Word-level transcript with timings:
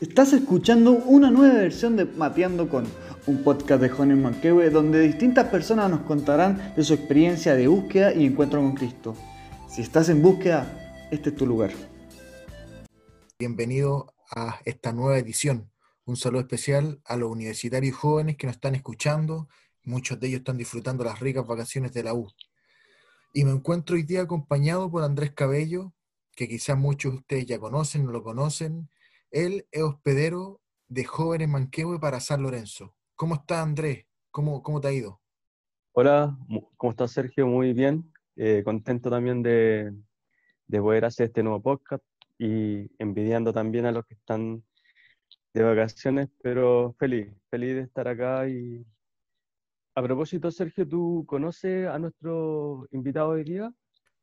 Estás 0.00 0.32
escuchando 0.32 0.92
una 0.92 1.30
nueva 1.30 1.56
versión 1.56 1.94
de 1.94 2.06
Mapeando 2.06 2.70
con, 2.70 2.86
un 3.26 3.44
podcast 3.44 3.82
de 3.82 3.90
Jóvenes 3.90 4.16
Manquehue 4.16 4.70
donde 4.70 4.98
distintas 4.98 5.48
personas 5.48 5.90
nos 5.90 6.00
contarán 6.00 6.72
de 6.74 6.82
su 6.84 6.94
experiencia 6.94 7.54
de 7.54 7.68
búsqueda 7.68 8.14
y 8.14 8.24
encuentro 8.24 8.62
con 8.62 8.74
Cristo. 8.74 9.14
Si 9.68 9.82
estás 9.82 10.08
en 10.08 10.22
búsqueda, 10.22 11.06
este 11.10 11.28
es 11.28 11.36
tu 11.36 11.44
lugar. 11.44 11.72
Bienvenido 13.38 14.14
a 14.34 14.58
esta 14.64 14.94
nueva 14.94 15.18
edición. 15.18 15.70
Un 16.06 16.16
saludo 16.16 16.40
especial 16.40 17.02
a 17.04 17.18
los 17.18 17.30
universitarios 17.30 17.94
jóvenes 17.94 18.38
que 18.38 18.46
nos 18.46 18.56
están 18.56 18.74
escuchando. 18.74 19.50
Muchos 19.84 20.18
de 20.18 20.28
ellos 20.28 20.38
están 20.38 20.56
disfrutando 20.56 21.04
las 21.04 21.20
ricas 21.20 21.46
vacaciones 21.46 21.92
de 21.92 22.04
la 22.04 22.14
U. 22.14 22.26
Y 23.34 23.44
me 23.44 23.50
encuentro 23.50 23.96
hoy 23.96 24.04
día 24.04 24.22
acompañado 24.22 24.90
por 24.90 25.02
Andrés 25.02 25.32
Cabello, 25.32 25.92
que 26.34 26.48
quizás 26.48 26.78
muchos 26.78 27.12
de 27.12 27.18
ustedes 27.18 27.44
ya 27.44 27.58
conocen, 27.58 28.06
no 28.06 28.12
lo 28.12 28.22
conocen. 28.22 28.88
Él 29.30 29.64
es 29.70 29.82
hospedero 29.82 30.60
de 30.88 31.04
Jóvenes 31.04 31.48
Manquehue 31.48 32.00
para 32.00 32.18
San 32.18 32.42
Lorenzo. 32.42 32.96
¿Cómo 33.14 33.36
está 33.36 33.62
Andrés? 33.62 34.06
¿Cómo, 34.32 34.60
cómo 34.60 34.80
te 34.80 34.88
ha 34.88 34.92
ido? 34.92 35.20
Hola, 35.92 36.36
¿cómo 36.76 36.90
estás 36.90 37.12
Sergio? 37.12 37.46
Muy 37.46 37.72
bien. 37.72 38.12
Eh, 38.34 38.62
contento 38.64 39.08
también 39.08 39.40
de, 39.40 39.94
de 40.66 40.80
poder 40.80 41.04
hacer 41.04 41.28
este 41.28 41.44
nuevo 41.44 41.62
podcast 41.62 42.02
y 42.38 42.90
envidiando 42.98 43.52
también 43.52 43.86
a 43.86 43.92
los 43.92 44.04
que 44.04 44.14
están 44.14 44.64
de 45.54 45.62
vacaciones, 45.62 46.28
pero 46.42 46.96
feliz, 46.98 47.32
feliz 47.50 47.76
de 47.76 47.82
estar 47.82 48.08
acá. 48.08 48.48
Y 48.48 48.84
a 49.94 50.02
propósito, 50.02 50.50
Sergio, 50.50 50.88
¿tú 50.88 51.24
conoces 51.28 51.86
a 51.86 52.00
nuestro 52.00 52.88
invitado 52.90 53.28
hoy 53.28 53.44
día? 53.44 53.72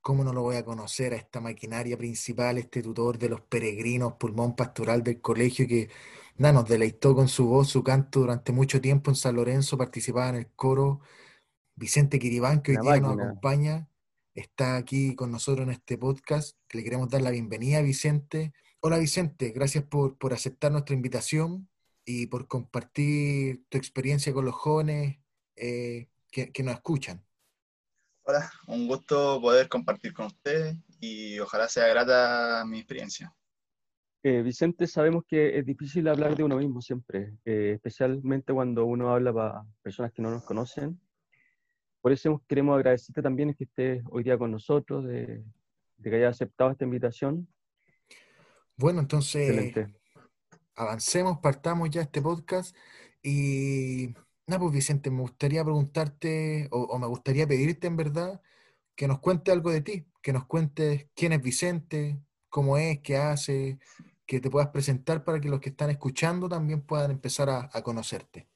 ¿Cómo 0.07 0.23
no 0.23 0.31
lo 0.31 0.41
voy 0.41 0.55
a 0.55 0.63
conocer 0.63 1.11
a 1.11 1.17
esta 1.17 1.41
maquinaria 1.41 1.97
principal, 1.97 2.57
este 2.57 2.81
tutor 2.81 3.17
de 3.17 3.27
los 3.27 3.41
peregrinos, 3.41 4.13
pulmón 4.13 4.55
pastoral 4.55 5.03
del 5.03 5.19
colegio 5.19 5.67
que 5.67 5.89
nos 6.37 6.65
deleitó 6.65 7.13
con 7.13 7.27
su 7.27 7.47
voz, 7.49 7.67
su 7.67 7.83
canto 7.83 8.21
durante 8.21 8.53
mucho 8.53 8.79
tiempo 8.79 9.11
en 9.11 9.17
San 9.17 9.35
Lorenzo, 9.35 9.77
participaba 9.77 10.29
en 10.29 10.35
el 10.35 10.47
coro. 10.55 11.01
Vicente 11.75 12.19
Quiribán, 12.19 12.61
que 12.61 12.71
hoy 12.71 12.77
día 12.83 13.01
nos 13.01 13.19
acompaña, 13.19 13.89
está 14.33 14.77
aquí 14.77 15.13
con 15.13 15.29
nosotros 15.29 15.67
en 15.67 15.73
este 15.73 15.97
podcast. 15.97 16.57
Le 16.71 16.85
queremos 16.85 17.09
dar 17.09 17.21
la 17.21 17.31
bienvenida 17.31 17.79
a 17.79 17.81
Vicente. 17.81 18.53
Hola 18.79 18.99
Vicente, 18.99 19.49
gracias 19.49 19.83
por, 19.83 20.17
por 20.17 20.31
aceptar 20.31 20.71
nuestra 20.71 20.95
invitación 20.95 21.67
y 22.05 22.27
por 22.27 22.47
compartir 22.47 23.65
tu 23.67 23.77
experiencia 23.77 24.31
con 24.31 24.45
los 24.45 24.55
jóvenes 24.55 25.19
eh, 25.57 26.07
que, 26.31 26.53
que 26.53 26.63
nos 26.63 26.75
escuchan. 26.75 27.26
Hola, 28.29 28.51
un 28.67 28.89
gusto 28.89 29.39
poder 29.39 29.69
compartir 29.69 30.13
con 30.13 30.25
ustedes 30.25 30.75
y 30.99 31.39
ojalá 31.39 31.69
sea 31.69 31.87
grata 31.87 32.65
mi 32.65 32.79
experiencia. 32.79 33.33
Eh, 34.21 34.41
Vicente, 34.41 34.85
sabemos 34.85 35.23
que 35.25 35.57
es 35.57 35.65
difícil 35.65 36.09
hablar 36.09 36.35
de 36.35 36.43
uno 36.43 36.57
mismo 36.57 36.81
siempre, 36.81 37.37
eh, 37.45 37.71
especialmente 37.75 38.51
cuando 38.51 38.83
uno 38.83 39.13
habla 39.13 39.31
para 39.31 39.65
personas 39.81 40.11
que 40.11 40.21
no 40.21 40.29
nos 40.29 40.43
conocen. 40.43 40.99
Por 42.01 42.11
eso 42.11 42.43
queremos 42.49 42.75
agradecerte 42.75 43.21
también 43.21 43.53
que 43.53 43.63
estés 43.63 44.03
hoy 44.09 44.23
día 44.23 44.37
con 44.37 44.51
nosotros, 44.51 45.05
de, 45.05 45.45
que 46.03 46.13
hayas 46.13 46.35
aceptado 46.35 46.71
esta 46.71 46.83
invitación. 46.83 47.47
Bueno, 48.75 48.99
entonces 48.99 49.73
avancemos, 50.75 51.39
partamos 51.39 51.89
ya 51.91 52.01
este 52.01 52.21
podcast 52.21 52.75
y 53.23 54.13
nada, 54.47 54.59
pues 54.61 54.73
Vicente, 54.73 55.11
me 55.11 55.21
gustaría 55.21 55.63
preguntarte 55.63 56.67
o, 56.71 56.97
me 56.97 57.07
gustaría 57.07 57.45
pedirte 57.45 57.87
en 57.87 57.97
verdad 57.97 58.41
que 58.95 59.07
nos 59.07 59.19
cuente 59.19 59.51
algo 59.51 59.71
de 59.71 59.81
ti, 59.81 60.05
que 60.23 60.33
nos 60.33 60.45
cuentes 60.45 61.07
quién 61.13 61.33
es 61.33 61.41
Vicente, 61.41 62.19
cómo 62.49 62.77
es, 62.77 62.99
qué 63.01 63.17
hace, 63.17 63.77
que 64.25 64.39
te 64.39 64.49
puedas 64.49 64.69
presentar 64.69 65.23
para 65.23 65.39
que 65.39 65.49
los 65.49 65.59
que 65.59 65.69
están 65.69 65.89
escuchando 65.89 66.49
también 66.49 66.81
puedan 66.81 67.11
empezar 67.11 67.49
a, 67.49 67.81
conocerte. 67.83 68.47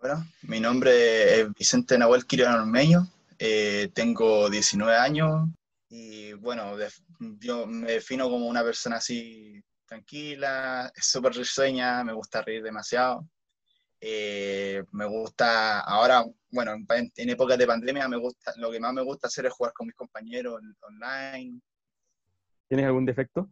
Bueno, 0.00 0.26
mi 0.42 0.60
nombre 0.60 1.40
es 1.40 1.54
Vicente 1.54 1.96
Nahuel 1.96 2.26
Quirón 2.26 2.54
Ormeño, 2.54 3.08
eh, 3.38 3.88
tengo 3.94 4.50
19 4.50 4.96
años 4.96 5.48
y 5.88 6.32
bueno, 6.34 6.76
yo 7.38 7.66
me 7.66 7.92
defino 7.92 8.28
como 8.28 8.46
una 8.46 8.64
persona 8.64 8.96
así 8.96 9.62
tranquila, 9.86 10.92
súper 10.96 11.34
risueña, 11.34 12.02
me 12.02 12.12
gusta 12.12 12.42
reír 12.42 12.62
demasiado. 12.62 13.28
Eh, 14.04 14.82
me 14.90 15.04
gusta, 15.04 15.78
ahora, 15.78 16.24
bueno, 16.50 16.72
en, 16.72 17.12
en, 17.14 17.30
épocas 17.30 17.56
de 17.56 17.68
pandemia, 17.68 18.08
me 18.08 18.16
gusta, 18.16 18.52
lo 18.56 18.68
que 18.72 18.80
más 18.80 18.92
me 18.92 19.02
gusta 19.02 19.28
hacer 19.28 19.46
es 19.46 19.52
jugar 19.52 19.72
con 19.72 19.86
mis 19.86 19.94
compañeros 19.94 20.60
online. 20.80 21.60
¿Tienes 22.66 22.86
algún 22.86 23.06
defecto? 23.06 23.48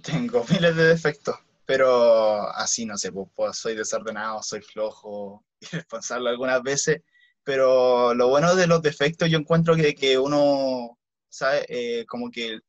tengo 0.00 0.44
miles 0.50 0.76
de 0.76 0.84
defectos, 0.84 1.34
pero 1.64 2.48
así 2.50 2.86
no 2.86 2.96
sé, 2.96 3.10
pues, 3.10 3.28
pues, 3.34 3.58
soy 3.58 3.74
desordenado, 3.74 4.40
soy 4.44 4.62
flojo, 4.62 5.44
irresponsable 5.60 6.30
algunas 6.30 6.62
veces, 6.62 7.02
pero 7.42 8.14
lo 8.14 8.28
bueno 8.28 8.54
de 8.54 8.68
los 8.68 8.80
defectos 8.80 9.28
yo 9.28 9.38
encuentro 9.38 9.74
que, 9.74 9.92
que 9.96 10.20
uno, 10.20 10.96
¿sabe? 11.28 11.66
Eh, 11.68 12.06
como 12.06 12.30
que 12.30 12.60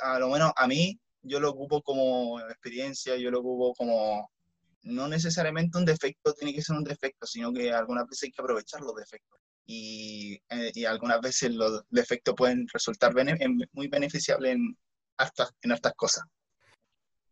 a 0.00 0.18
lo 0.18 0.30
menos 0.30 0.52
a 0.56 0.66
mí 0.66 0.98
yo 1.20 1.40
lo 1.40 1.50
ocupo 1.50 1.82
como 1.82 2.40
experiencia, 2.40 3.16
yo 3.16 3.30
lo 3.30 3.40
ocupo 3.40 3.74
como, 3.74 4.30
no 4.86 5.08
necesariamente 5.08 5.78
un 5.78 5.84
defecto 5.84 6.32
tiene 6.34 6.54
que 6.54 6.62
ser 6.62 6.76
un 6.76 6.84
defecto, 6.84 7.26
sino 7.26 7.52
que 7.52 7.72
algunas 7.72 8.06
veces 8.06 8.24
hay 8.24 8.32
que 8.32 8.42
aprovechar 8.42 8.80
los 8.80 8.94
defectos. 8.94 9.40
Y, 9.66 10.40
eh, 10.48 10.70
y 10.74 10.84
algunas 10.84 11.20
veces 11.20 11.52
los 11.52 11.82
defectos 11.90 12.34
pueden 12.36 12.66
resultar 12.72 13.12
muy 13.72 13.88
beneficiables 13.88 14.52
en, 14.52 14.78
en 15.62 15.70
estas 15.72 15.92
cosas. 15.94 16.24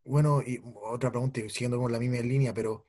Bueno, 0.04 0.42
y 0.42 0.60
otra 0.82 1.10
pregunta, 1.10 1.40
siguiendo 1.48 1.78
con 1.78 1.92
la 1.92 1.98
misma 1.98 2.18
línea, 2.18 2.52
pero 2.52 2.86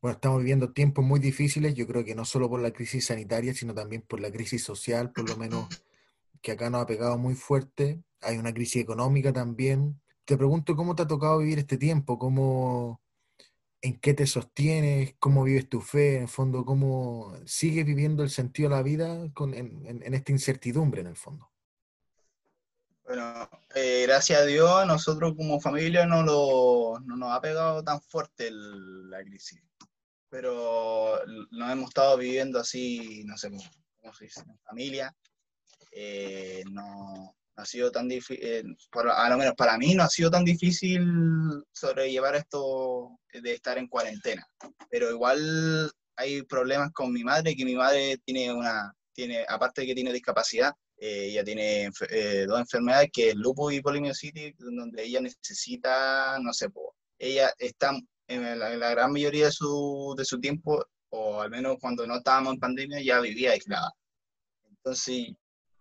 bueno, 0.00 0.14
estamos 0.14 0.38
viviendo 0.38 0.72
tiempos 0.72 1.04
muy 1.04 1.18
difíciles, 1.18 1.74
yo 1.74 1.86
creo 1.86 2.04
que 2.04 2.14
no 2.14 2.24
solo 2.24 2.50
por 2.50 2.60
la 2.60 2.70
crisis 2.70 3.06
sanitaria, 3.06 3.54
sino 3.54 3.74
también 3.74 4.02
por 4.02 4.20
la 4.20 4.30
crisis 4.30 4.62
social, 4.62 5.10
por 5.12 5.28
lo 5.28 5.36
menos 5.36 5.68
que 6.42 6.52
acá 6.52 6.70
nos 6.70 6.82
ha 6.82 6.86
pegado 6.86 7.16
muy 7.18 7.34
fuerte. 7.34 8.02
Hay 8.20 8.36
una 8.36 8.52
crisis 8.52 8.82
económica 8.82 9.32
también. 9.32 10.00
Te 10.24 10.36
pregunto 10.36 10.76
cómo 10.76 10.94
te 10.94 11.02
ha 11.02 11.06
tocado 11.06 11.38
vivir 11.38 11.58
este 11.58 11.78
tiempo, 11.78 12.18
cómo, 12.18 13.01
en 13.82 13.98
qué 13.98 14.14
te 14.14 14.26
sostienes, 14.26 15.16
cómo 15.18 15.42
vives 15.42 15.68
tu 15.68 15.80
fe, 15.80 16.16
en 16.16 16.22
el 16.22 16.28
fondo, 16.28 16.64
cómo 16.64 17.36
sigues 17.44 17.84
viviendo 17.84 18.22
el 18.22 18.30
sentido 18.30 18.70
de 18.70 18.76
la 18.76 18.82
vida 18.82 19.28
con, 19.34 19.54
en, 19.54 20.14
esta 20.14 20.30
incertidumbre, 20.30 21.00
en 21.00 21.08
el 21.08 21.16
fondo. 21.16 21.50
Bueno, 23.04 23.50
eh, 23.74 24.04
gracias 24.06 24.40
a 24.40 24.44
Dios, 24.44 24.86
nosotros 24.86 25.34
como 25.36 25.60
familia 25.60 26.06
no, 26.06 26.22
lo, 26.22 27.00
no 27.00 27.16
nos 27.16 27.32
ha 27.32 27.40
pegado 27.40 27.82
tan 27.82 28.00
fuerte 28.00 28.50
la 28.52 29.20
crisis, 29.24 29.60
pero 30.28 31.18
nos 31.50 31.70
hemos 31.70 31.88
estado 31.88 32.16
viviendo 32.16 32.60
así, 32.60 33.24
no 33.24 33.36
sé 33.36 33.50
cómo 34.00 34.14
se 34.14 34.24
dice, 34.24 34.44
familia. 34.64 35.14
Eh, 35.90 36.62
no, 36.70 37.34
ha 37.56 37.64
sido 37.64 37.90
tan 37.90 38.08
difícil, 38.08 38.44
eh, 38.44 38.64
a 39.14 39.28
lo 39.28 39.36
menos 39.36 39.54
para 39.54 39.76
mí 39.78 39.94
no 39.94 40.02
ha 40.02 40.08
sido 40.08 40.30
tan 40.30 40.44
difícil 40.44 41.02
sobrellevar 41.72 42.36
esto 42.36 43.18
de 43.32 43.54
estar 43.54 43.78
en 43.78 43.88
cuarentena, 43.88 44.46
pero 44.90 45.10
igual 45.10 45.90
hay 46.16 46.42
problemas 46.42 46.92
con 46.92 47.12
mi 47.12 47.24
madre, 47.24 47.54
que 47.54 47.64
mi 47.64 47.74
madre 47.74 48.18
tiene 48.24 48.52
una, 48.52 48.92
tiene, 49.12 49.44
aparte 49.48 49.82
de 49.82 49.88
que 49.88 49.94
tiene 49.94 50.12
discapacidad, 50.12 50.72
eh, 50.96 51.26
ella 51.30 51.44
tiene 51.44 51.90
eh, 52.10 52.44
dos 52.46 52.60
enfermedades, 52.60 53.10
que 53.12 53.30
es 53.30 53.34
lupus 53.34 53.74
y 53.74 53.80
polimiositis, 53.80 54.54
donde 54.58 55.04
ella 55.04 55.20
necesita, 55.20 56.38
no 56.40 56.52
sé, 56.52 56.68
ella 57.18 57.52
está 57.58 57.92
en 58.28 58.58
la, 58.58 58.90
gran 58.90 59.12
mayoría 59.12 59.46
de 59.46 59.52
su, 59.52 60.14
de 60.16 60.24
su 60.24 60.40
tiempo, 60.40 60.84
o 61.10 61.40
al 61.40 61.50
menos 61.50 61.76
cuando 61.80 62.06
no 62.06 62.16
estábamos 62.16 62.54
en 62.54 62.60
pandemia, 62.60 63.02
ya 63.02 63.20
vivía 63.20 63.52
aislada. 63.52 63.92
Entonces, 64.68 65.34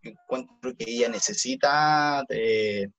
encuentro 0.09 0.75
que 0.75 0.85
ella 0.87 1.09
necesita 1.09 2.23
de 2.27 2.91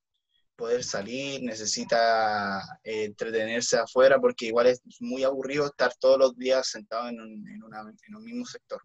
poder 0.57 0.85
salir, 0.85 1.43
necesita 1.43 2.61
eh, 2.85 3.05
entretenerse 3.05 3.79
afuera, 3.79 4.21
porque 4.21 4.47
igual 4.47 4.69
es 4.69 4.81
muy 5.01 5.25
aburrido 5.25 5.67
estar 5.67 5.93
todos 5.99 6.19
los 6.19 6.37
días 6.37 6.69
sentado 6.69 7.09
en 7.09 7.21
un, 7.21 8.25
mismo 8.25 8.47
sector. 8.47 8.81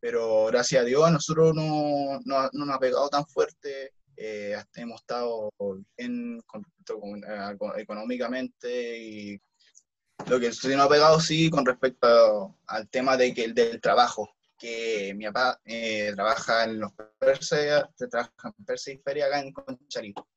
Pero 0.00 0.46
gracias 0.46 0.82
a 0.82 0.84
Dios 0.84 1.04
a 1.04 1.10
nosotros 1.10 1.54
no, 1.54 2.18
no, 2.24 2.48
no 2.52 2.64
nos 2.64 2.76
ha 2.76 2.78
pegado 2.78 3.08
tan 3.08 3.26
fuerte, 3.26 3.92
eh, 4.16 4.56
hemos 4.76 5.00
estado 5.00 5.50
bien 5.96 6.40
con, 6.46 6.64
eh, 7.24 7.56
económicamente 7.78 8.98
y 8.98 9.40
lo 10.28 10.38
que 10.38 10.52
sí 10.52 10.68
nos 10.68 10.86
ha 10.86 10.88
pegado 10.88 11.20
sí 11.20 11.50
con 11.50 11.66
respecto 11.66 12.56
al 12.66 12.88
tema 12.88 13.16
de 13.16 13.34
que, 13.34 13.52
del 13.52 13.80
trabajo, 13.80 14.34
que 14.62 15.12
mi 15.16 15.24
papá 15.26 15.60
eh, 15.64 16.12
trabaja 16.14 16.62
en 16.62 16.78
los 16.78 16.92
Perse, 17.18 17.82
trabaja 18.08 18.54
en 18.56 18.64
Perse 18.64 18.92
y 18.92 18.98
Feria 18.98 19.26
acá 19.26 19.40
en 19.40 19.52
Conchalito. 19.52 20.28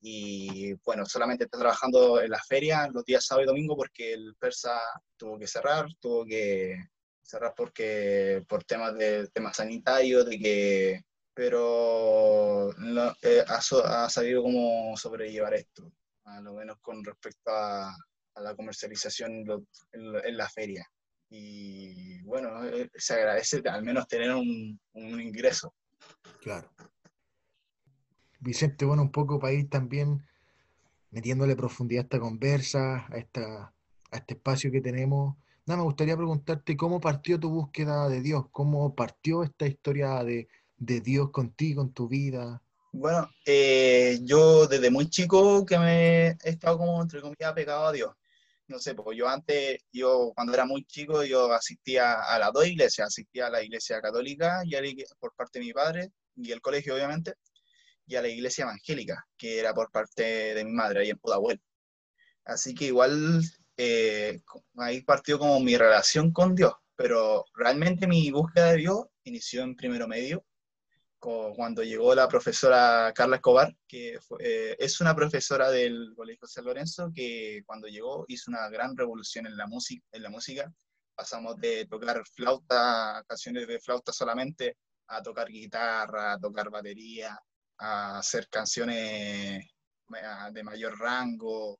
Y 0.00 0.74
bueno, 0.84 1.04
solamente 1.06 1.44
está 1.44 1.58
trabajando 1.58 2.20
en 2.20 2.30
la 2.30 2.38
feria 2.38 2.88
los 2.92 3.04
días 3.04 3.26
sábado 3.26 3.42
y 3.44 3.48
domingo 3.48 3.76
porque 3.76 4.12
el 4.12 4.36
Persa 4.36 4.80
tuvo 5.16 5.36
que 5.38 5.48
cerrar, 5.48 5.86
tuvo 5.98 6.24
que 6.24 6.76
cerrar 7.20 7.52
porque 7.56 8.44
por 8.48 8.62
temas 8.62 8.94
de 8.96 9.26
temas 9.28 9.56
sanitarios, 9.56 10.24
de 10.26 10.38
que 10.38 11.04
pero 11.34 12.70
no, 12.78 13.12
eh, 13.22 13.44
ha, 13.48 13.56
ha, 13.56 14.08
sabido 14.08 14.42
cómo 14.44 14.96
sobrellevar 14.96 15.54
esto. 15.54 15.90
a 16.26 16.40
lo 16.40 16.52
menos 16.52 16.78
con 16.80 17.02
respecto 17.04 17.50
a, 17.50 17.92
la 18.36 18.54
comercialización 18.54 19.44
en, 19.92 20.36
la 20.36 20.48
feria. 20.48 20.86
Y 21.30 22.22
bueno, 22.22 22.64
eh, 22.64 22.90
se 22.94 23.14
agradece 23.14 23.62
al 23.68 23.82
menos 23.82 24.06
tener 24.06 24.34
un, 24.34 24.78
un 24.92 25.20
ingreso. 25.20 25.74
Claro. 26.40 26.70
Vicente, 28.40 28.84
bueno, 28.84 29.02
un 29.02 29.10
poco 29.10 29.38
para 29.38 29.54
ir 29.54 29.68
también 29.70 30.22
metiéndole 31.10 31.56
profundidad 31.56 32.02
a 32.02 32.04
esta 32.04 32.20
conversa, 32.20 33.06
a, 33.08 33.16
esta, 33.16 33.72
a 34.10 34.16
este 34.16 34.34
espacio 34.34 34.70
que 34.70 34.80
tenemos. 34.80 35.36
Nada, 35.64 35.78
me 35.78 35.84
gustaría 35.84 36.16
preguntarte 36.16 36.76
cómo 36.76 37.00
partió 37.00 37.40
tu 37.40 37.48
búsqueda 37.48 38.08
de 38.08 38.20
Dios, 38.20 38.44
cómo 38.50 38.94
partió 38.94 39.42
esta 39.42 39.66
historia 39.66 40.22
de, 40.22 40.48
de 40.76 41.00
Dios 41.00 41.30
contigo 41.30 41.82
en 41.82 41.92
tu 41.92 42.08
vida. 42.08 42.60
Bueno, 42.92 43.28
eh, 43.46 44.20
yo 44.22 44.66
desde 44.66 44.90
muy 44.90 45.08
chico 45.08 45.64
que 45.64 45.78
me 45.78 46.26
he 46.28 46.36
estado 46.44 46.78
como, 46.78 47.00
entre 47.00 47.20
comillas, 47.20 47.52
pegado 47.54 47.86
a 47.86 47.92
Dios. 47.92 48.14
No 48.66 48.78
sé, 48.78 48.94
porque 48.94 49.18
yo 49.18 49.28
antes, 49.28 49.78
yo 49.92 50.32
cuando 50.34 50.54
era 50.54 50.64
muy 50.64 50.84
chico, 50.84 51.22
yo 51.24 51.52
asistía 51.52 52.22
a 52.22 52.38
las 52.38 52.52
dos 52.52 52.66
iglesias, 52.66 53.08
asistía 53.08 53.48
a 53.48 53.50
la 53.50 53.62
iglesia 53.62 54.00
católica 54.00 54.62
y 54.64 54.74
a 54.74 54.80
por 55.18 55.34
parte 55.34 55.58
de 55.58 55.66
mi 55.66 55.72
padre 55.72 56.10
y 56.36 56.50
el 56.50 56.60
colegio, 56.60 56.94
obviamente, 56.94 57.34
y 58.06 58.16
a 58.16 58.22
la 58.22 58.28
iglesia 58.28 58.64
evangélica, 58.64 59.24
que 59.36 59.58
era 59.58 59.74
por 59.74 59.90
parte 59.90 60.54
de 60.54 60.64
mi 60.64 60.72
madre, 60.72 61.00
ahí 61.00 61.10
en 61.10 61.18
Pudahuel. 61.18 61.60
Así 62.44 62.74
que 62.74 62.86
igual 62.86 63.42
eh, 63.76 64.40
ahí 64.76 65.02
partió 65.02 65.38
como 65.38 65.60
mi 65.60 65.76
relación 65.76 66.32
con 66.32 66.54
Dios, 66.54 66.72
pero 66.96 67.44
realmente 67.54 68.06
mi 68.06 68.30
búsqueda 68.30 68.72
de 68.72 68.78
Dios 68.78 69.06
inició 69.24 69.62
en 69.62 69.76
primero 69.76 70.08
medio, 70.08 70.44
cuando 71.24 71.82
llegó 71.82 72.14
la 72.14 72.28
profesora 72.28 73.10
Carla 73.14 73.36
Escobar, 73.36 73.74
que 73.88 74.18
eh, 74.40 74.76
es 74.78 75.00
una 75.00 75.14
profesora 75.14 75.70
del 75.70 76.12
Colegio 76.14 76.46
San 76.46 76.64
Lorenzo, 76.64 77.10
que 77.14 77.62
cuando 77.64 77.88
llegó 77.88 78.26
hizo 78.28 78.50
una 78.50 78.68
gran 78.68 78.96
revolución 78.96 79.46
en 79.46 79.56
la, 79.56 79.66
música, 79.66 80.04
en 80.12 80.22
la 80.22 80.30
música. 80.30 80.72
Pasamos 81.14 81.56
de 81.56 81.86
tocar 81.86 82.22
flauta, 82.26 83.24
canciones 83.26 83.66
de 83.66 83.80
flauta 83.80 84.12
solamente, 84.12 84.76
a 85.08 85.22
tocar 85.22 85.48
guitarra, 85.48 86.34
a 86.34 86.38
tocar 86.38 86.70
batería, 86.70 87.38
a 87.78 88.18
hacer 88.18 88.48
canciones 88.48 89.64
de 90.52 90.62
mayor 90.62 90.98
rango. 90.98 91.78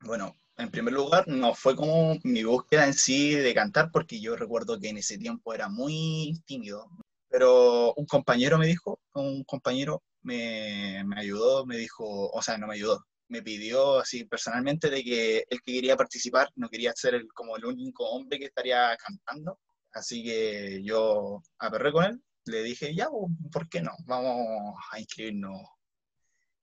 Bueno, 0.00 0.36
en 0.56 0.70
primer 0.70 0.94
lugar, 0.94 1.26
no 1.26 1.54
fue 1.54 1.74
como 1.74 2.16
mi 2.22 2.44
búsqueda 2.44 2.86
en 2.86 2.94
sí 2.94 3.34
de 3.34 3.54
cantar, 3.54 3.90
porque 3.90 4.20
yo 4.20 4.36
recuerdo 4.36 4.78
que 4.78 4.90
en 4.90 4.98
ese 4.98 5.18
tiempo 5.18 5.52
era 5.52 5.68
muy 5.68 6.40
tímido, 6.46 6.88
pero 7.34 7.92
un 7.94 8.06
compañero 8.06 8.58
me 8.58 8.66
dijo, 8.68 9.00
un 9.14 9.42
compañero 9.42 10.04
me, 10.22 11.02
me, 11.04 11.18
ayudó, 11.18 11.66
me 11.66 11.76
dijo, 11.76 12.30
o 12.30 12.40
sea, 12.40 12.56
no 12.58 12.68
me 12.68 12.74
ayudó, 12.74 13.04
me 13.26 13.42
pidió 13.42 13.98
así 13.98 14.24
personalmente 14.24 14.88
de 14.88 15.02
que 15.02 15.38
él 15.50 15.60
que 15.64 15.72
quería 15.72 15.96
participar, 15.96 16.48
no 16.54 16.68
quería 16.68 16.92
ser 16.94 17.16
el, 17.16 17.26
como 17.34 17.56
el 17.56 17.64
único 17.64 18.08
hombre 18.08 18.38
que 18.38 18.44
estaría 18.44 18.96
cantando, 18.98 19.58
así 19.94 20.22
que 20.22 20.80
yo 20.84 21.42
aperré 21.58 21.90
con 21.90 22.04
él, 22.04 22.22
le 22.44 22.62
dije, 22.62 22.94
ya, 22.94 23.08
pues, 23.10 23.32
¿por 23.50 23.68
qué 23.68 23.82
no? 23.82 23.90
Vamos 24.04 24.76
a 24.92 25.00
inscribirnos. 25.00 25.60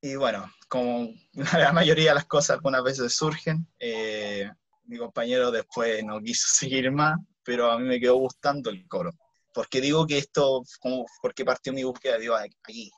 Y 0.02 0.16
bueno, 0.16 0.50
como 0.70 1.10
la 1.60 1.74
mayoría 1.74 2.12
de 2.12 2.16
las 2.16 2.28
cosas 2.28 2.52
algunas 2.52 2.82
veces 2.82 3.14
surgen, 3.14 3.68
eh, 3.78 4.50
mi 4.86 4.98
compañero 4.98 5.52
después 5.52 6.02
no 6.06 6.22
quiso 6.22 6.48
seguir 6.56 6.94
más, 6.94 7.20
pero 7.44 7.70
a 7.70 7.78
mí 7.78 7.86
me 7.86 8.00
quedó 8.00 8.16
gustando 8.16 8.70
el 8.70 8.88
coro. 8.88 9.12
¿Por 9.54 9.68
qué 9.68 9.82
digo 9.82 10.08
que 10.08 10.18
esto, 10.18 10.64
como, 10.80 11.06
por 11.22 11.34
qué 11.34 11.44
partió 11.46 11.74
mi 11.74 11.84
búsqueda 11.84 12.14
de 12.14 12.22
Dios 12.22 12.40
aquí? 12.40 12.92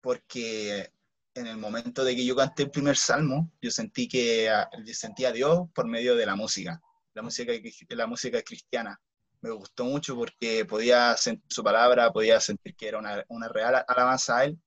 Porque 0.00 0.92
en 1.34 1.46
el 1.46 1.56
momento 1.56 2.04
de 2.04 2.14
que 2.16 2.24
yo 2.24 2.36
canté 2.36 2.64
el 2.64 2.70
primer 2.70 2.96
salmo, 2.96 3.50
yo 3.60 3.70
sentí 3.70 4.08
que 4.08 4.50
yo 4.84 4.94
sentía 4.94 5.28
a 5.28 5.32
Dios 5.32 5.68
por 5.74 5.86
medio 5.86 6.16
de 6.16 6.26
la 6.26 6.36
música, 6.36 6.80
la 7.14 7.22
música, 7.22 7.52
la 7.90 8.06
música 8.06 8.42
cristiana. 8.42 9.00
Me 9.40 9.50
gustó 9.50 9.84
mucho 9.84 10.16
porque 10.16 10.64
podía 10.64 11.16
sentir 11.16 11.46
su 11.48 11.62
palabra, 11.62 12.12
podía 12.12 12.40
sentir 12.40 12.74
que 12.74 12.88
era 12.88 12.98
una, 12.98 13.24
una 13.28 13.48
real 13.48 13.84
alabanza 13.86 14.38
a 14.38 14.44
Él. 14.46 14.58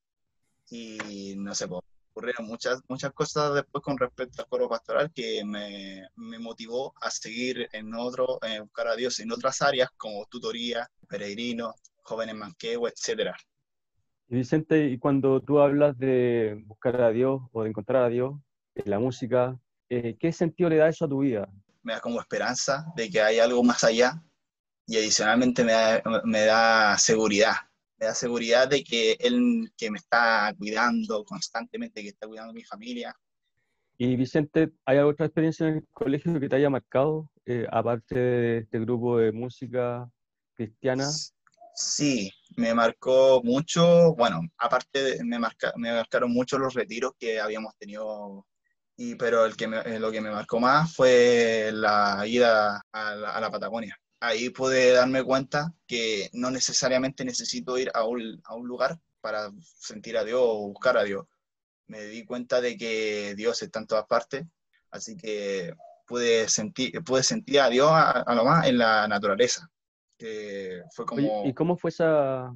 Y 0.70 1.36
no 1.36 1.54
sé, 1.54 1.68
pues, 1.68 1.82
ocurrieron 2.12 2.46
muchas, 2.46 2.82
muchas 2.88 3.12
cosas 3.14 3.54
después 3.54 3.84
con 3.84 3.98
respecto 3.98 4.42
al 4.42 4.48
coro 4.48 4.70
pastoral 4.70 5.12
que 5.14 5.44
me, 5.44 6.08
me 6.16 6.40
motivó 6.40 6.94
a 7.02 7.10
seguir 7.12 7.68
en 7.74 7.94
otro, 7.96 8.40
en 8.44 8.64
buscar 8.64 8.88
a 8.88 8.96
Dios 8.96 9.20
en 9.20 9.32
otras 9.32 9.62
áreas 9.62 9.90
como 9.98 10.26
tutoría, 10.28 10.90
peregrino, 11.12 11.76
jóvenes 12.04 12.36
manqueos. 12.36 12.94
Y 14.30 14.36
Vicente, 14.36 14.86
y 14.86 14.98
cuando 14.98 15.42
tú 15.42 15.60
hablas 15.60 15.98
de 15.98 16.64
buscar 16.66 17.02
a 17.02 17.12
Dios 17.12 17.42
o 17.52 17.64
de 17.64 17.70
encontrar 17.70 18.04
a 18.04 18.10
Dios 18.10 18.34
en 18.76 18.90
la 18.90 18.98
música, 18.98 19.60
eh, 19.90 20.16
¿qué 20.18 20.32
sentido 20.32 20.70
le 20.70 20.78
da 20.78 20.88
eso 20.88 21.06
a 21.06 21.10
tu 21.10 21.20
vida? 21.20 21.50
Me 21.84 21.94
da 21.94 22.00
como 22.00 22.22
esperanza 22.22 22.86
de 22.96 23.10
que 23.10 23.22
hay 23.22 23.40
algo 23.40 23.62
más 23.64 23.84
allá 23.84 24.24
y 24.88 24.98
adicionalmente 24.98 25.64
me 25.64 25.74
da, 25.74 26.02
me 26.24 26.46
da 26.46 26.98
seguridad 26.98 27.56
me 28.02 28.08
da 28.08 28.16
seguridad 28.16 28.68
de 28.68 28.84
que 28.84 29.16
él 29.20 29.72
que 29.78 29.92
me 29.92 30.00
está 30.00 30.56
cuidando 30.58 31.24
constantemente, 31.24 32.02
que 32.02 32.10
está 32.10 32.28
cuidando 32.28 32.50
a 32.50 32.56
mi 32.56 32.64
familia. 32.64 33.16
Y 33.96 34.16
Vicente, 34.16 34.72
¿hay 34.86 34.98
otra 34.98 35.28
experiencia 35.28 35.68
en 35.68 35.76
el 35.76 35.88
colegio 35.92 36.40
que 36.40 36.50
te 36.50 36.56
haya 36.56 36.72
marcado, 36.72 37.30
eh, 37.46 37.68
aparte 37.72 38.18
de 38.18 38.58
este 38.58 38.80
grupo 38.80 39.20
de 39.20 39.32
música 39.32 40.10
cristiana? 40.66 41.10
Sí, 41.74 42.32
me 42.58 42.74
marcó 42.74 43.42
mucho, 43.44 44.14
bueno, 44.16 44.42
aparte 44.58 45.24
me, 45.24 45.40
me 45.40 45.92
marcaron 45.94 46.32
mucho 46.32 46.58
los 46.58 46.74
retiros 46.74 47.14
que 47.18 47.40
habíamos 47.40 47.76
tenido, 47.78 48.46
y, 48.98 49.16
pero 49.16 49.46
el 49.46 49.56
que 49.56 49.66
eh, 49.66 50.00
lo 50.00 50.12
que 50.12 50.22
me 50.22 50.32
marcó 50.32 50.60
más 50.60 50.96
fue 50.96 51.72
la 51.74 52.24
ida 52.28 52.84
a 52.92 53.40
la 53.40 53.50
Patagonia 53.52 53.98
ahí 54.22 54.50
pude 54.52 54.92
darme 54.94 55.24
cuenta 55.24 55.74
que 55.88 56.30
no 56.34 56.52
necesariamente 56.52 57.26
necesito 57.26 57.78
ir 57.78 57.92
a 57.94 58.06
un, 58.06 58.40
a 58.46 58.56
un 58.56 58.68
lugar 58.68 58.98
para 59.20 59.52
sentir 59.80 60.18
a 60.18 60.24
Dios 60.24 60.40
o 60.42 60.70
buscar 60.70 60.98
a 60.98 61.04
Dios. 61.04 61.26
Me 61.88 62.06
di 62.06 62.24
cuenta 62.24 62.62
de 62.62 62.78
que 62.78 63.34
Dios 63.36 63.62
está 63.62 63.80
en 63.80 63.88
todas 63.88 64.06
partes, 64.06 64.46
así 64.92 65.18
que 65.18 65.74
pude 66.08 66.48
sentir, 66.48 67.04
pude 67.04 67.24
sentir 67.24 67.60
a 67.60 67.70
Dios 67.70 67.90
a, 67.92 68.34
lo 68.34 68.46
más 68.46 68.68
en 68.68 68.78
la 68.78 69.08
naturaleza. 69.08 69.68
Fue 70.92 71.06
como... 71.06 71.46
¿Y 71.46 71.54
cómo 71.54 71.76
fue, 71.78 71.90
esa, 71.90 72.54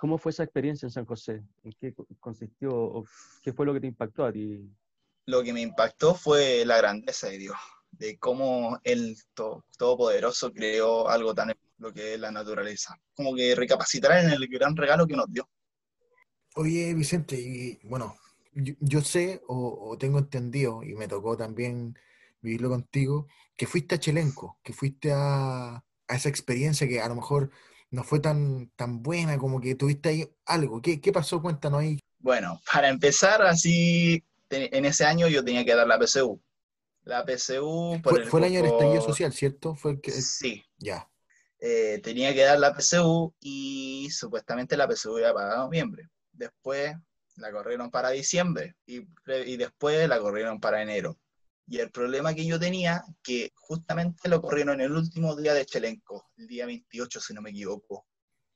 cómo 0.00 0.18
fue 0.18 0.30
esa 0.30 0.44
experiencia 0.44 0.86
en 0.86 0.92
San 0.92 1.04
José? 1.04 1.42
¿En 1.64 1.72
qué 1.80 1.94
consistió? 2.20 2.74
O 2.74 3.04
¿Qué 3.42 3.52
fue 3.52 3.66
lo 3.66 3.74
que 3.74 3.80
te 3.80 3.86
impactó 3.86 4.24
a 4.24 4.32
ti? 4.32 4.70
Lo 5.26 5.42
que 5.42 5.52
me 5.52 5.60
impactó 5.60 6.14
fue 6.14 6.64
la 6.64 6.76
grandeza 6.78 7.28
de 7.28 7.38
Dios 7.38 7.56
de 7.98 8.18
cómo 8.18 8.78
el 8.84 9.16
Todopoderoso 9.34 10.52
creó 10.52 11.08
algo 11.08 11.34
tan 11.34 11.52
lo 11.78 11.92
que 11.92 12.14
es 12.14 12.20
la 12.20 12.30
naturaleza. 12.30 12.98
Como 13.14 13.34
que 13.34 13.54
recapacitar 13.54 14.24
en 14.24 14.30
el 14.30 14.46
gran 14.48 14.76
regalo 14.76 15.06
que 15.06 15.16
nos 15.16 15.30
dio. 15.30 15.48
Oye, 16.54 16.94
Vicente, 16.94 17.36
y 17.38 17.78
bueno, 17.84 18.16
yo, 18.52 19.02
sé 19.02 19.42
o, 19.46 19.96
tengo 19.98 20.18
entendido, 20.18 20.82
y 20.82 20.94
me 20.94 21.06
tocó 21.06 21.36
también 21.36 21.98
vivirlo 22.40 22.70
contigo, 22.70 23.26
que 23.56 23.66
fuiste 23.66 23.96
a 23.96 23.98
Chelenco, 23.98 24.58
que 24.62 24.72
fuiste 24.72 25.12
a, 25.12 25.84
esa 26.14 26.28
experiencia 26.28 26.86
que 26.86 27.00
a 27.00 27.08
lo 27.08 27.16
mejor 27.16 27.50
no 27.90 28.04
fue 28.04 28.20
tan, 28.20 28.68
tan 28.76 29.02
buena, 29.02 29.38
como 29.38 29.60
que 29.60 29.74
tuviste 29.74 30.08
ahí 30.08 30.30
algo. 30.44 30.80
¿Qué, 30.80 31.00
qué 31.00 31.12
pasó? 31.12 31.40
Cuéntanos 31.40 31.80
ahí. 31.80 31.98
Bueno, 32.18 32.60
para 32.72 32.88
empezar, 32.88 33.42
así, 33.42 34.24
en 34.50 34.84
ese 34.84 35.04
año 35.04 35.28
yo 35.28 35.44
tenía 35.44 35.64
que 35.64 35.74
dar 35.74 35.86
la 35.86 35.98
PSU, 35.98 36.40
la 37.04 37.24
PSU... 37.24 38.00
fue, 38.02 38.20
el, 38.20 38.26
fue 38.26 38.40
el 38.40 38.46
año 38.46 38.62
del 38.62 38.72
estallido 38.72 39.02
social, 39.02 39.32
¿cierto? 39.32 39.74
Fue 39.74 40.00
que... 40.00 40.10
Sí. 40.10 40.64
Ya. 40.78 41.08
Eh, 41.60 42.00
tenía 42.02 42.34
que 42.34 42.42
dar 42.42 42.58
la 42.58 42.74
PSU 42.74 43.32
y 43.40 44.08
supuestamente 44.10 44.76
la 44.76 44.88
PSU 44.88 45.18
iba 45.18 45.32
para 45.32 45.56
noviembre. 45.56 46.08
Después 46.32 46.94
la 47.36 47.52
corrieron 47.52 47.90
para 47.90 48.10
diciembre 48.10 48.74
y, 48.86 49.06
y 49.46 49.56
después 49.56 50.08
la 50.08 50.18
corrieron 50.18 50.60
para 50.60 50.82
enero. 50.82 51.16
Y 51.68 51.78
el 51.78 51.90
problema 51.90 52.34
que 52.34 52.46
yo 52.46 52.60
tenía, 52.60 53.04
que 53.22 53.52
justamente 53.56 54.28
lo 54.28 54.40
corrieron 54.40 54.80
en 54.80 54.86
el 54.86 54.92
último 54.92 55.34
día 55.34 55.52
de 55.52 55.66
Chelenco, 55.66 56.30
el 56.36 56.46
día 56.46 56.66
28, 56.66 57.20
si 57.20 57.34
no 57.34 57.42
me 57.42 57.50
equivoco, 57.50 58.06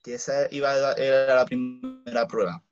que 0.02 0.14
esa 0.14 0.47
iba 0.52 0.71
a, 0.71 0.93
era 0.95 1.35
la 1.35 1.45
primera 1.45 2.26
prueba. 2.26 2.62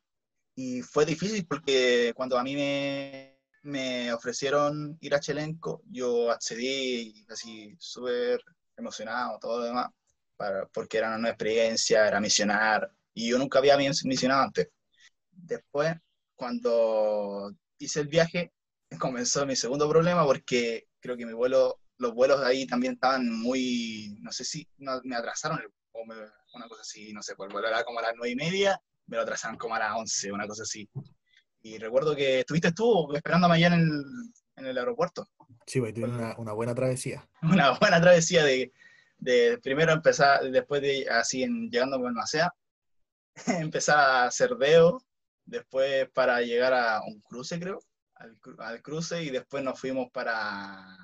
Y 0.54 0.82
fue 0.82 1.04
difícil 1.04 1.46
porque 1.46 2.12
cuando 2.14 2.38
a 2.38 2.44
mí 2.44 2.54
me, 2.54 3.38
me 3.62 4.12
ofrecieron 4.12 4.96
ir 5.00 5.14
a 5.14 5.20
Chelenco, 5.20 5.82
yo 5.90 6.30
accedí 6.30 7.24
así 7.28 7.76
súper 7.78 8.40
emocionado, 8.76 9.38
todo 9.40 9.58
lo 9.58 9.64
demás, 9.64 9.88
para, 10.36 10.66
porque 10.66 10.98
era 10.98 11.08
una 11.08 11.18
nueva 11.18 11.34
experiencia, 11.34 12.06
era 12.06 12.20
misionar, 12.20 12.90
y 13.12 13.30
yo 13.30 13.38
nunca 13.38 13.58
había 13.58 13.76
misionado 13.76 14.42
antes. 14.42 14.68
Después, 15.32 15.94
cuando 16.36 17.52
hice 17.78 18.00
el 18.00 18.08
viaje, 18.08 18.52
comenzó 18.98 19.44
mi 19.44 19.56
segundo 19.56 19.88
problema 19.88 20.24
porque 20.24 20.88
creo 21.00 21.16
que 21.16 21.26
mi 21.26 21.32
vuelo, 21.32 21.80
los 21.98 22.14
vuelos 22.14 22.40
ahí 22.40 22.66
también 22.66 22.94
estaban 22.94 23.30
muy, 23.30 24.16
no 24.20 24.32
sé 24.32 24.44
si 24.44 24.66
me 24.78 25.16
atrasaron, 25.16 25.60
o 25.92 26.02
una 26.02 26.68
cosa 26.68 26.82
así, 26.82 27.12
no 27.12 27.22
sé, 27.22 27.34
pues 27.34 27.48
el 27.48 27.52
vuelo 27.52 27.68
era 27.68 27.84
como 27.84 27.98
a 27.98 28.02
las 28.02 28.12
nueve 28.16 28.30
y 28.30 28.36
media, 28.36 28.80
me 29.06 29.16
lo 29.16 29.22
atrasaron 29.22 29.56
como 29.58 29.74
a 29.74 29.78
las 29.78 29.96
once, 29.96 30.32
una 30.32 30.46
cosa 30.46 30.62
así. 30.62 30.88
Y 31.60 31.78
recuerdo 31.78 32.14
que 32.14 32.40
estuviste 32.40 32.72
tú 32.72 33.12
esperándome 33.14 33.56
allá 33.56 33.68
en 33.68 33.72
el, 33.74 34.04
en 34.56 34.66
el 34.66 34.78
aeropuerto. 34.78 35.26
Sí, 35.66 35.80
pues 35.80 35.92
tuvimos 35.92 36.16
una, 36.16 36.36
una 36.38 36.52
buena 36.52 36.74
travesía. 36.74 37.28
Una 37.42 37.78
buena 37.78 38.00
travesía 38.00 38.44
de, 38.44 38.72
de 39.18 39.58
primero 39.62 39.92
empezar, 39.92 40.50
después 40.50 40.80
de 40.82 41.08
así 41.10 41.42
en, 41.42 41.70
llegando 41.70 41.96
a 41.96 42.00
Buenos 42.00 42.30
empezar 43.46 43.98
a 43.98 44.24
hacer 44.24 44.56
deo, 44.56 45.02
después 45.44 46.08
para 46.10 46.40
llegar 46.40 46.74
a 46.74 47.00
un 47.02 47.20
cruce, 47.20 47.58
creo, 47.58 47.80
al, 48.18 48.38
al 48.58 48.82
cruce, 48.82 49.22
y 49.22 49.30
después 49.30 49.62
nos 49.64 49.78
fuimos 49.78 50.10
para, 50.10 50.96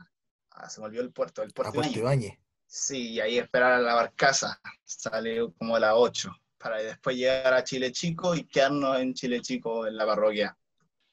ah, 0.51 0.69
se 0.71 0.81
me 0.81 0.87
olvidó 0.87 1.03
el 1.03 1.13
puerto, 1.13 1.43
el 1.43 1.51
A 1.51 1.53
puerto 1.53 1.99
Ibañez. 1.99 2.39
Sí, 2.67 3.13
y 3.13 3.21
ahí 3.21 3.39
esperar 3.39 3.73
a 3.73 3.79
la 3.81 3.95
barcaza, 3.95 4.61
sale 4.85 5.39
como 5.59 5.77
a 5.77 5.81
las 5.81 5.93
8, 5.95 6.33
para 6.59 6.79
después 6.79 7.17
llegar 7.17 7.55
a 7.55 7.63
Chile 7.63 7.93
Chico 7.93 8.35
y 8.35 8.45
quedarnos 8.45 8.99
en 8.99 9.15
Chile 9.15 9.41
Chico 9.41 9.87
en 9.87 9.97
la 9.97 10.07
parroquia. 10.07 10.57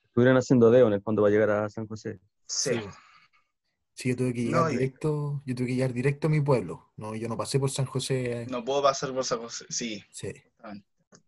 Estuvieron 0.06 0.38
haciendo 0.38 0.72
deo 0.72 0.88
en 0.88 0.94
el 0.94 1.02
fondo 1.02 1.22
para 1.22 1.32
llegar 1.32 1.50
a 1.52 1.70
San 1.70 1.88
José. 1.88 2.20
Sí, 2.48 2.72
Sí. 2.74 2.82
Sí, 3.94 4.10
yo 4.10 4.16
tuve 4.16 4.34
que 4.34 4.42
No, 4.46 4.48
llegar 4.68 4.72
y- 4.72 4.78
directo, 4.78 5.44
yo 5.46 5.54
tuve 5.54 5.68
que 5.68 5.76
llegar 5.76 5.94
directo 5.94 6.28
a 6.28 6.30
mi 6.30 6.42
pueblo. 6.42 6.92
No, 6.96 7.14
yo 7.14 7.28
no 7.28 7.38
pasé 7.38 7.60
por 7.60 7.70
San 7.70 7.86
José. 7.86 8.48
no 8.50 8.64
puedo 8.66 8.82
pasar 8.82 9.14
por 9.14 9.24
San 9.24 9.40
José, 9.40 9.66
sí. 9.70 10.04
Sí. 10.10 10.34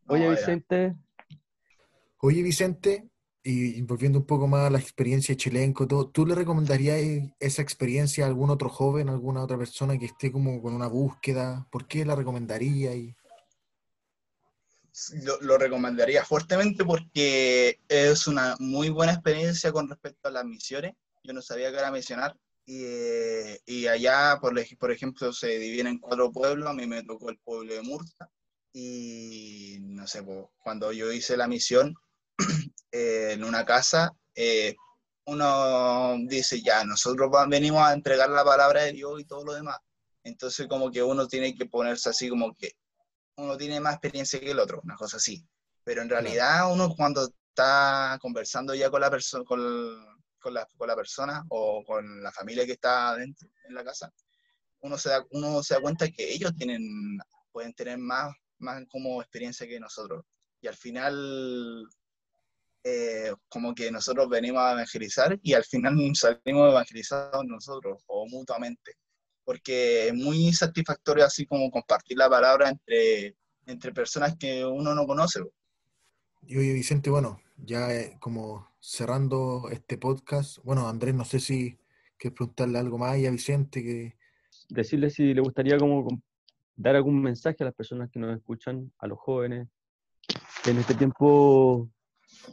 Oye, 0.07 0.29
Vicente, 0.29 0.95
Oye, 2.19 2.41
Vicente, 2.41 3.09
y 3.43 3.81
volviendo 3.81 4.19
un 4.19 4.25
poco 4.25 4.47
más 4.47 4.67
a 4.67 4.69
la 4.69 4.79
experiencia 4.79 5.35
chilenco, 5.35 5.85
todo, 5.85 6.07
¿tú 6.09 6.25
le 6.25 6.33
recomendarías 6.33 7.29
esa 7.39 7.61
experiencia 7.61 8.23
a 8.23 8.27
algún 8.27 8.49
otro 8.49 8.69
joven, 8.69 9.09
a 9.09 9.11
alguna 9.11 9.43
otra 9.43 9.57
persona 9.57 9.97
que 9.99 10.05
esté 10.05 10.31
como 10.31 10.61
con 10.61 10.73
una 10.73 10.87
búsqueda? 10.87 11.67
¿Por 11.69 11.85
qué 11.85 12.05
la 12.05 12.15
recomendaría? 12.15 12.95
Y... 12.95 13.13
lo, 15.23 15.41
lo 15.41 15.57
recomendaría 15.57 16.23
fuertemente 16.23 16.85
porque 16.85 17.81
es 17.89 18.27
una 18.27 18.55
muy 18.59 18.89
buena 18.89 19.11
experiencia 19.11 19.73
con 19.73 19.89
respecto 19.89 20.29
a 20.29 20.31
las 20.31 20.45
misiones. 20.45 20.93
Yo 21.23 21.33
no 21.33 21.41
sabía 21.41 21.69
que 21.69 21.77
era 21.77 21.91
misionar. 21.91 22.37
Y, 22.65 22.83
eh, 22.85 23.59
y 23.65 23.87
allá, 23.87 24.37
por, 24.39 24.53
por 24.77 24.91
ejemplo, 24.91 25.33
se 25.33 25.59
dividen 25.59 25.87
en 25.87 25.99
cuatro 25.99 26.31
pueblos. 26.31 26.69
A 26.69 26.73
mí 26.73 26.87
me 26.87 27.03
tocó 27.03 27.29
el 27.29 27.39
pueblo 27.39 27.73
de 27.73 27.81
Murta. 27.81 28.29
Y 28.71 29.79
no 29.81 30.07
sé, 30.07 30.23
pues, 30.23 30.45
cuando 30.63 30.93
yo 30.93 31.11
hice 31.11 31.35
la 31.35 31.47
misión 31.47 31.93
eh, 32.93 33.31
en 33.33 33.43
una 33.43 33.65
casa, 33.65 34.15
eh, 34.35 34.75
uno 35.25 36.15
dice, 36.27 36.61
ya, 36.61 36.85
nosotros 36.85 37.31
venimos 37.49 37.81
a 37.81 37.93
entregar 37.93 38.29
la 38.29 38.45
palabra 38.45 38.83
de 38.83 38.91
Dios 38.91 39.19
y 39.19 39.25
todo 39.25 39.43
lo 39.43 39.53
demás. 39.55 39.79
Entonces, 40.23 40.67
como 40.67 40.91
que 40.91 41.01
uno 41.01 41.27
tiene 41.27 41.55
que 41.55 41.65
ponerse 41.65 42.09
así 42.09 42.29
como 42.29 42.53
que 42.53 42.73
uno 43.37 43.57
tiene 43.57 43.79
más 43.79 43.95
experiencia 43.95 44.39
que 44.39 44.51
el 44.51 44.59
otro, 44.59 44.79
una 44.83 44.95
cosa 44.95 45.17
así. 45.17 45.43
Pero 45.83 46.03
en 46.03 46.09
realidad 46.09 46.71
uno 46.71 46.93
cuando 46.95 47.27
está 47.49 48.19
conversando 48.21 48.75
ya 48.75 48.91
con 48.91 49.01
la 49.01 49.09
persona, 49.09 49.43
con, 49.43 49.59
con, 50.39 50.53
la, 50.53 50.67
con 50.77 50.87
la 50.87 50.95
persona 50.95 51.43
o 51.49 51.83
con 51.83 52.21
la 52.21 52.31
familia 52.31 52.65
que 52.67 52.73
está 52.73 53.15
dentro 53.15 53.49
en 53.67 53.73
la 53.73 53.83
casa, 53.83 54.13
uno 54.81 54.99
se 54.99 55.09
da, 55.09 55.25
uno 55.31 55.63
se 55.63 55.73
da 55.73 55.81
cuenta 55.81 56.11
que 56.11 56.31
ellos 56.31 56.53
tienen, 56.55 57.17
pueden 57.51 57.73
tener 57.73 57.97
más, 57.97 58.35
más 58.59 58.83
como 58.91 59.19
experiencia 59.19 59.65
que 59.65 59.79
nosotros. 59.79 60.23
Y 60.61 60.67
al 60.67 60.75
final, 60.75 61.87
eh, 62.83 63.33
como 63.49 63.73
que 63.73 63.91
nosotros 63.91 64.27
venimos 64.29 64.61
a 64.61 64.73
evangelizar 64.73 65.39
y 65.41 65.53
al 65.53 65.63
final 65.63 65.95
salimos 66.15 66.71
evangelizados 66.71 67.45
nosotros 67.45 68.03
o 68.07 68.27
mutuamente 68.27 68.93
porque 69.45 70.07
es 70.07 70.13
muy 70.13 70.53
satisfactorio 70.53 71.25
así 71.25 71.45
como 71.45 71.69
compartir 71.69 72.17
la 72.17 72.29
palabra 72.29 72.69
entre, 72.69 73.35
entre 73.65 73.91
personas 73.91 74.37
que 74.37 74.65
uno 74.65 74.95
no 74.95 75.05
conoce. 75.05 75.41
Y 76.47 76.57
oye, 76.57 76.73
Vicente, 76.73 77.09
bueno, 77.09 77.41
ya 77.57 77.93
eh, 77.93 78.15
como 78.19 78.69
cerrando 78.79 79.69
este 79.69 79.97
podcast, 79.97 80.59
bueno, 80.63 80.87
Andrés, 80.87 81.13
no 81.13 81.25
sé 81.25 81.39
si 81.41 81.77
quieres 82.17 82.37
preguntarle 82.37 82.79
algo 82.79 82.97
más 82.97 83.17
y 83.17 83.27
a 83.27 83.31
Vicente, 83.31 83.83
que 83.83 84.15
decirle 84.69 85.09
si 85.09 85.33
le 85.33 85.41
gustaría 85.41 85.77
como 85.77 86.05
com- 86.05 86.21
dar 86.77 86.95
algún 86.95 87.21
mensaje 87.21 87.57
a 87.61 87.65
las 87.65 87.75
personas 87.75 88.09
que 88.09 88.19
nos 88.19 88.37
escuchan, 88.37 88.93
a 88.97 89.07
los 89.07 89.19
jóvenes, 89.19 89.67
en 90.65 90.77
este 90.77 90.95
tiempo 90.95 91.89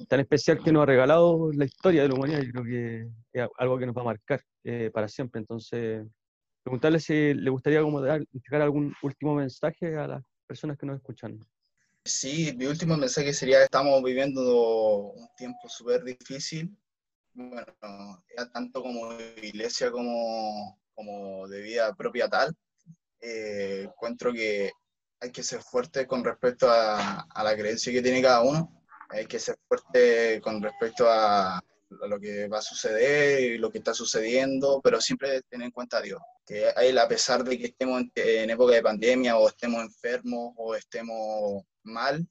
tan 0.09 0.21
especial 0.21 0.63
que 0.63 0.73
nos 0.73 0.83
ha 0.83 0.87
regalado 0.87 1.51
la 1.53 1.65
historia 1.65 2.03
de 2.03 2.09
la 2.09 2.15
humanidad. 2.15 2.43
Yo 2.43 2.53
creo 2.53 2.65
que 2.65 3.09
es 3.33 3.49
algo 3.59 3.79
que 3.79 3.87
nos 3.87 3.97
va 3.97 4.03
a 4.03 4.07
marcar 4.07 4.41
eh, 4.65 4.91
para 4.93 5.09
siempre. 5.09 5.41
Entonces, 5.41 6.07
preguntarle 6.63 7.01
si 7.01 7.35
le 7.35 7.51
gustaría 7.51 7.83
como 7.83 8.01
dar, 8.01 8.23
dejar 8.31 8.63
algún 8.63 8.95
último 9.03 9.35
mensaje 9.35 9.97
a 9.97 10.07
las 10.07 10.23
personas 10.47 10.77
que 10.77 10.87
nos 10.87 10.97
escuchan. 10.97 11.39
Sí, 12.05 12.55
mi 12.57 12.67
último 12.67 12.97
mensaje 12.97 13.33
sería 13.33 13.59
que 13.59 13.65
estamos 13.65 14.03
viviendo 14.03 15.13
un 15.13 15.29
tiempo 15.37 15.69
súper 15.69 16.03
difícil, 16.03 16.75
bueno, 17.35 18.25
ya 18.37 18.51
tanto 18.51 18.83
como 18.83 19.13
iglesia 19.43 19.91
como, 19.91 20.81
como 20.95 21.47
de 21.47 21.61
vida 21.61 21.95
propia 21.95 22.29
tal. 22.29 22.55
Eh, 23.21 23.83
encuentro 23.85 24.33
que 24.33 24.73
hay 25.21 25.31
que 25.31 25.43
ser 25.43 25.61
fuerte 25.61 26.07
con 26.07 26.25
respecto 26.25 26.71
a, 26.71 27.21
a 27.21 27.45
la 27.45 27.55
creencia 27.55 27.93
que 27.93 28.01
tiene 28.01 28.23
cada 28.23 28.41
uno, 28.41 28.80
hay 29.11 29.27
que 29.27 29.39
ser 29.39 29.57
fuerte 29.67 30.41
con 30.41 30.63
respecto 30.63 31.11
a, 31.11 31.61
lo 32.07 32.21
que 32.21 32.47
va 32.47 32.59
a 32.59 32.63
suceder 32.63 33.41
y 33.43 33.59
lo 33.59 33.71
que 33.71 33.79
está 33.79 33.93
sucediendo, 33.93 34.81
pero 34.83 35.01
siempre 35.01 35.43
tener 35.43 35.67
en 35.67 35.73
cuenta 35.73 35.99
a 35.99 36.03
Dios, 36.03 36.21
que 36.47 36.67
a 36.67 36.85
Él, 36.85 36.97
a 36.99 37.09
pesar 37.09 37.43
de 37.43 37.59
que 37.59 37.67
estemos 37.67 38.01
en, 38.01 38.13
en 38.15 38.51
época 38.51 38.75
de 38.75 38.83
pandemia 38.83 39.37
o 39.37 39.49
estemos 39.49 39.83
enfermos 39.83 40.55
o 40.57 40.77
estemos 40.77 41.65
mal, 41.83 42.25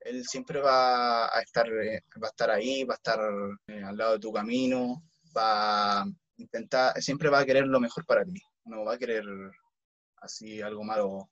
Él 0.00 0.26
siempre 0.26 0.60
va 0.60 1.26
a 1.34 1.40
estar, 1.40 1.66
eh, 1.68 2.02
va 2.22 2.28
a 2.28 2.30
estar 2.30 2.50
ahí, 2.50 2.84
va 2.84 2.94
a 2.94 2.96
estar 2.96 3.20
eh, 3.68 3.82
al 3.82 3.96
lado 3.96 4.12
de 4.12 4.18
tu 4.18 4.30
camino, 4.30 5.02
va 5.34 6.02
a 6.02 6.06
intentar, 6.36 7.00
siempre 7.00 7.30
va 7.30 7.40
a 7.40 7.46
querer 7.46 7.66
lo 7.66 7.80
mejor 7.80 8.04
para 8.04 8.24
ti, 8.24 8.42
no 8.64 8.84
va 8.84 8.94
a 8.94 8.98
querer 8.98 9.24
así 10.16 10.60
algo 10.60 10.84
malo. 10.84 11.30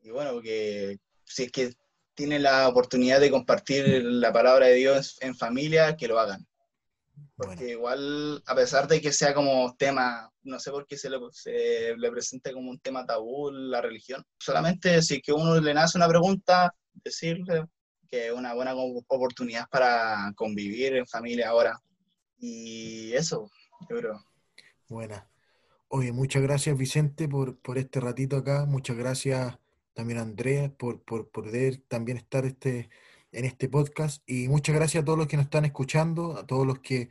Y 0.00 0.10
bueno, 0.10 0.40
que 0.42 0.98
si 1.24 1.44
es 1.44 1.52
que 1.52 1.72
tienen 2.18 2.42
la 2.42 2.66
oportunidad 2.66 3.20
de 3.20 3.30
compartir 3.30 3.86
la 4.02 4.32
palabra 4.32 4.66
de 4.66 4.74
Dios 4.74 5.18
en 5.20 5.36
familia, 5.36 5.96
que 5.96 6.08
lo 6.08 6.18
hagan. 6.18 6.44
Porque 7.36 7.54
bueno, 7.54 7.70
igual, 7.70 8.42
a 8.44 8.56
pesar 8.56 8.88
de 8.88 9.00
que 9.00 9.12
sea 9.12 9.32
como 9.32 9.76
tema, 9.76 10.28
no 10.42 10.58
sé 10.58 10.72
por 10.72 10.84
qué 10.88 10.96
se 10.96 11.08
le, 11.08 11.18
se 11.30 11.94
le 11.96 12.10
presenta 12.10 12.52
como 12.52 12.70
un 12.70 12.80
tema 12.80 13.06
tabú 13.06 13.52
la 13.52 13.80
religión, 13.80 14.24
solamente 14.36 15.00
si 15.00 15.20
que 15.20 15.32
uno 15.32 15.60
le 15.60 15.72
nace 15.72 15.96
una 15.96 16.08
pregunta, 16.08 16.74
decirle 16.92 17.66
que 18.08 18.26
es 18.26 18.32
una 18.32 18.52
buena 18.52 18.74
oportunidad 18.74 19.68
para 19.68 20.32
convivir 20.34 20.96
en 20.96 21.06
familia 21.06 21.50
ahora. 21.50 21.80
Y 22.40 23.12
eso, 23.12 23.48
yo 23.88 23.96
creo. 23.96 24.24
buena. 24.88 25.30
Oye, 25.86 26.10
muchas 26.10 26.42
gracias, 26.42 26.76
Vicente, 26.76 27.28
por, 27.28 27.60
por 27.60 27.78
este 27.78 28.00
ratito 28.00 28.36
acá. 28.38 28.66
Muchas 28.66 28.96
gracias 28.96 29.56
también 29.98 30.20
a 30.20 30.22
Andrés 30.22 30.70
por, 30.70 31.02
por 31.02 31.28
poder 31.28 31.78
también 31.88 32.18
estar 32.18 32.46
este, 32.46 32.88
en 33.32 33.44
este 33.44 33.68
podcast. 33.68 34.22
Y 34.30 34.46
muchas 34.46 34.76
gracias 34.76 35.02
a 35.02 35.04
todos 35.04 35.18
los 35.18 35.26
que 35.26 35.36
nos 35.36 35.46
están 35.46 35.64
escuchando, 35.64 36.36
a 36.38 36.46
todos 36.46 36.64
los 36.64 36.78
que 36.78 37.08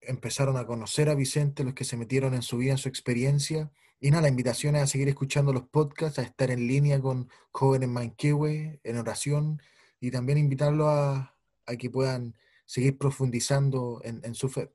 empezaron 0.00 0.56
a 0.56 0.64
conocer 0.64 1.08
a 1.08 1.16
Vicente, 1.16 1.64
los 1.64 1.74
que 1.74 1.82
se 1.82 1.96
metieron 1.96 2.34
en 2.34 2.42
su 2.42 2.58
vida, 2.58 2.70
en 2.70 2.78
su 2.78 2.88
experiencia. 2.88 3.72
Y 3.98 4.12
nada, 4.12 4.22
la 4.22 4.28
invitación 4.28 4.76
es 4.76 4.82
a 4.82 4.86
seguir 4.86 5.08
escuchando 5.08 5.52
los 5.52 5.64
podcasts, 5.64 6.20
a 6.20 6.22
estar 6.22 6.52
en 6.52 6.68
línea 6.68 7.00
con 7.00 7.28
Jóvenes 7.50 7.88
Manquehue, 7.88 8.78
en 8.84 8.96
oración, 8.98 9.60
y 9.98 10.12
también 10.12 10.38
invitarlos 10.38 10.86
a, 10.86 11.34
a 11.66 11.76
que 11.76 11.90
puedan 11.90 12.36
seguir 12.66 12.98
profundizando 12.98 14.00
en, 14.04 14.20
en 14.22 14.36
su 14.36 14.48
fe. 14.48 14.70